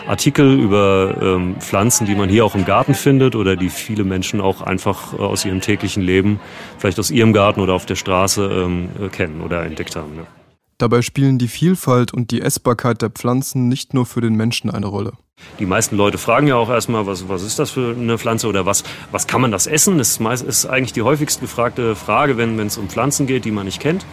[0.07, 4.43] Artikel über ähm, Pflanzen, die man hier auch im Garten findet oder die viele Menschen
[4.43, 6.41] auch einfach äh, aus ihrem täglichen Leben,
[6.77, 10.13] vielleicht aus ihrem Garten oder auf der Straße ähm, äh, kennen oder entdeckt haben.
[10.17, 10.40] Ja.
[10.81, 14.87] Dabei spielen die Vielfalt und die Essbarkeit der Pflanzen nicht nur für den Menschen eine
[14.87, 15.13] Rolle.
[15.59, 18.65] Die meisten Leute fragen ja auch erstmal, was, was ist das für eine Pflanze oder
[18.65, 19.99] was, was kann man das essen?
[19.99, 23.79] Das ist eigentlich die häufigst gefragte Frage, wenn es um Pflanzen geht, die man nicht
[23.79, 24.07] kennt.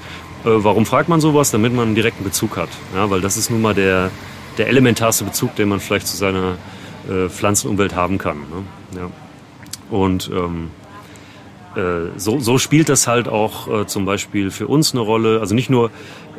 [0.43, 1.51] Äh, warum fragt man sowas?
[1.51, 2.69] Damit man einen direkten Bezug hat.
[2.93, 4.11] Ja, weil das ist nun mal der,
[4.57, 6.57] der elementarste Bezug, den man vielleicht zu seiner
[7.09, 8.39] äh, Pflanzenumwelt haben kann.
[8.39, 8.99] Ne?
[8.99, 9.09] Ja.
[9.89, 10.69] Und ähm,
[11.77, 15.39] äh, so, so spielt das halt auch äh, zum Beispiel für uns eine Rolle.
[15.39, 15.91] Also nicht nur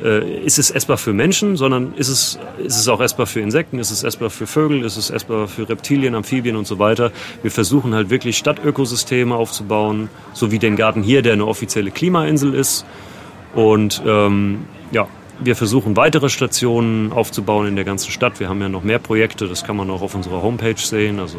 [0.02, 3.78] äh, ist es essbar für Menschen, sondern ist es, ist es auch essbar für Insekten,
[3.78, 7.12] ist es essbar für Vögel, ist es essbar für Reptilien, Amphibien und so weiter.
[7.42, 12.54] Wir versuchen halt wirklich Stadtökosysteme aufzubauen, so wie den Garten hier, der eine offizielle Klimainsel
[12.54, 12.84] ist.
[13.54, 15.08] Und ähm, ja,
[15.40, 18.40] wir versuchen weitere Stationen aufzubauen in der ganzen Stadt.
[18.40, 21.38] Wir haben ja noch mehr Projekte, das kann man auch auf unserer Homepage sehen, also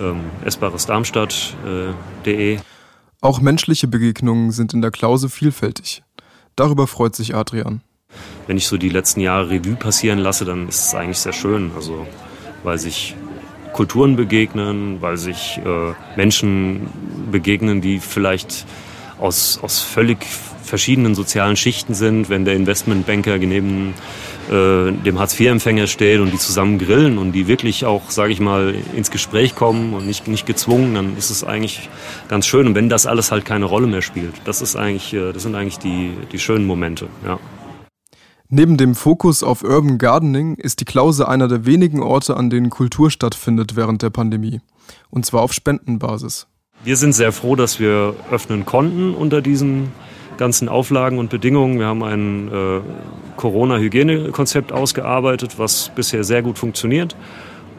[0.00, 2.54] ähm, essbaresdarmstadt.de.
[2.54, 2.58] Äh,
[3.20, 6.03] auch menschliche Begegnungen sind in der Klause vielfältig.
[6.56, 7.82] Darüber freut sich Adrian.
[8.46, 11.72] Wenn ich so die letzten Jahre Revue passieren lasse, dann ist es eigentlich sehr schön.
[11.74, 12.06] Also,
[12.62, 13.16] weil sich
[13.72, 16.88] Kulturen begegnen, weil sich äh, Menschen
[17.30, 18.66] begegnen, die vielleicht
[19.18, 20.24] aus, aus völlig
[20.62, 23.94] verschiedenen sozialen Schichten sind, wenn der Investmentbanker neben
[24.50, 28.74] äh, dem Hartz-IV-Empfänger steht und die zusammen grillen und die wirklich auch, sage ich mal,
[28.94, 31.88] ins Gespräch kommen und nicht, nicht gezwungen, dann ist es eigentlich
[32.28, 32.66] ganz schön.
[32.66, 35.54] Und wenn das alles halt keine Rolle mehr spielt, das ist eigentlich, äh, das sind
[35.54, 37.38] eigentlich die, die schönen Momente, ja.
[38.50, 42.70] Neben dem Fokus auf Urban Gardening ist die Klause einer der wenigen Orte, an denen
[42.70, 44.60] Kultur stattfindet während der Pandemie.
[45.10, 46.46] Und zwar auf Spendenbasis.
[46.84, 49.90] Wir sind sehr froh, dass wir öffnen konnten unter diesen
[50.36, 51.78] ganzen Auflagen und Bedingungen.
[51.78, 52.80] Wir haben ein äh,
[53.36, 57.16] Corona-Hygienekonzept ausgearbeitet, was bisher sehr gut funktioniert.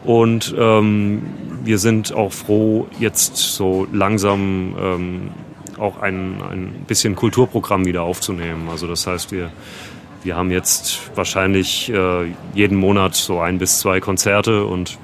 [0.04, 1.22] Und ähm,
[1.64, 5.30] wir sind auch froh, jetzt so langsam ähm,
[5.78, 8.68] auch ein, ein bisschen Kulturprogramm wieder aufzunehmen.
[8.70, 9.50] Also das heißt, wir,
[10.22, 14.98] wir haben jetzt wahrscheinlich äh, jeden Monat so ein bis zwei Konzerte und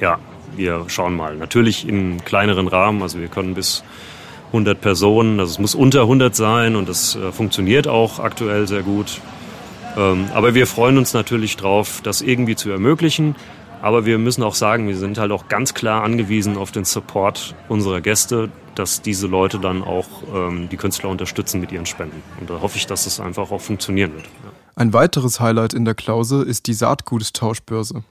[0.00, 0.18] ja,
[0.56, 1.36] wir schauen mal.
[1.36, 3.84] Natürlich in kleineren Rahmen, also wir können bis
[4.54, 5.40] 100 Personen.
[5.40, 9.20] Also es muss unter 100 sein und das äh, funktioniert auch aktuell sehr gut.
[9.96, 13.34] Ähm, aber wir freuen uns natürlich drauf, das irgendwie zu ermöglichen.
[13.82, 17.54] Aber wir müssen auch sagen, wir sind halt auch ganz klar angewiesen auf den Support
[17.68, 22.22] unserer Gäste, dass diese Leute dann auch ähm, die Künstler unterstützen mit ihren Spenden.
[22.40, 24.24] Und da hoffe ich, dass es einfach auch funktionieren wird.
[24.24, 24.52] Ja.
[24.76, 28.04] Ein weiteres Highlight in der Klause ist die Saatguttauschbörse.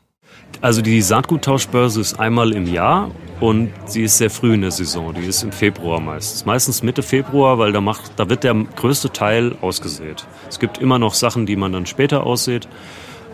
[0.62, 5.14] Also die Saatguttauschbörse ist einmal im Jahr und sie ist sehr früh in der Saison.
[5.14, 6.46] Die ist im Februar meistens.
[6.46, 10.26] Meistens Mitte Februar, weil da, macht, da wird der größte Teil ausgesät.
[10.50, 12.70] Es gibt immer noch Sachen, die man dann später aussät.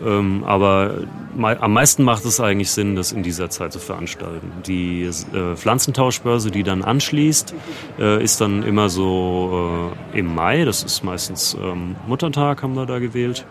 [0.03, 1.01] Ähm, aber
[1.37, 4.51] am meisten macht es eigentlich Sinn, das in dieser Zeit zu veranstalten.
[4.65, 7.53] Die äh, Pflanzentauschbörse, die dann anschließt,
[7.99, 10.65] äh, ist dann immer so äh, im Mai.
[10.65, 13.45] Das ist meistens ähm, Muttertag, haben wir da gewählt.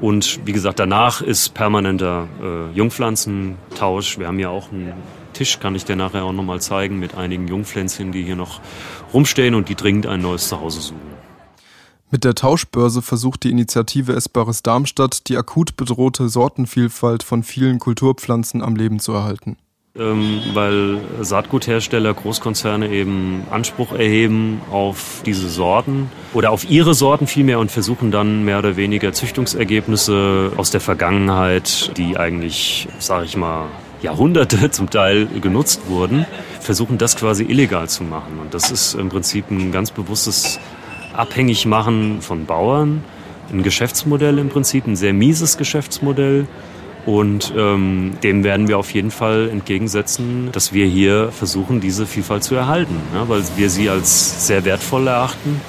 [0.00, 4.18] Und wie gesagt, danach ist permanenter äh, Jungpflanzentausch.
[4.18, 4.94] Wir haben ja auch einen
[5.32, 8.60] Tisch, kann ich dir nachher auch nochmal zeigen, mit einigen Jungpflänzchen, die hier noch
[9.12, 11.10] rumstehen und die dringend ein neues Zuhause suchen.
[12.10, 18.62] Mit der Tauschbörse versucht die Initiative Essbares Darmstadt, die akut bedrohte Sortenvielfalt von vielen Kulturpflanzen
[18.62, 19.56] am Leben zu erhalten
[19.98, 27.58] ähm, weil Saatguthersteller, Großkonzerne eben Anspruch erheben auf diese Sorten oder auf ihre Sorten vielmehr
[27.58, 33.66] und versuchen dann mehr oder weniger Züchtungsergebnisse aus der Vergangenheit, die eigentlich, sage ich mal,
[34.00, 36.24] Jahrhunderte zum Teil genutzt wurden,
[36.60, 38.38] versuchen das quasi illegal zu machen.
[38.40, 40.60] Und das ist im Prinzip ein ganz bewusstes
[41.14, 43.02] Abhängigmachen von Bauern,
[43.52, 46.46] ein Geschäftsmodell im Prinzip, ein sehr mieses Geschäftsmodell
[47.10, 52.44] und ähm, dem werden wir auf jeden Fall entgegensetzen, dass wir hier versuchen, diese Vielfalt
[52.44, 55.60] zu erhalten, ja, weil wir sie als sehr wertvoll erachten.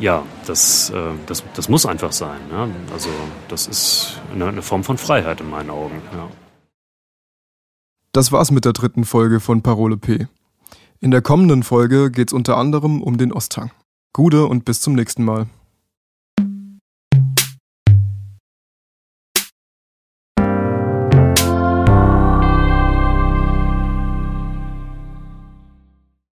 [0.00, 2.40] Ja, das, äh, das, das muss einfach sein.
[2.50, 2.66] Ja.
[2.94, 3.10] Also
[3.48, 6.00] das ist eine, eine, Form von Freiheit in meinen Augen.
[6.12, 6.28] Ja.
[8.12, 10.28] Das war's mit der dritten Folge von Parole P.
[11.00, 13.70] In der kommenden Folge geht's unter anderem um den Osthang.
[14.14, 15.46] Gude und bis zum nächsten Mal.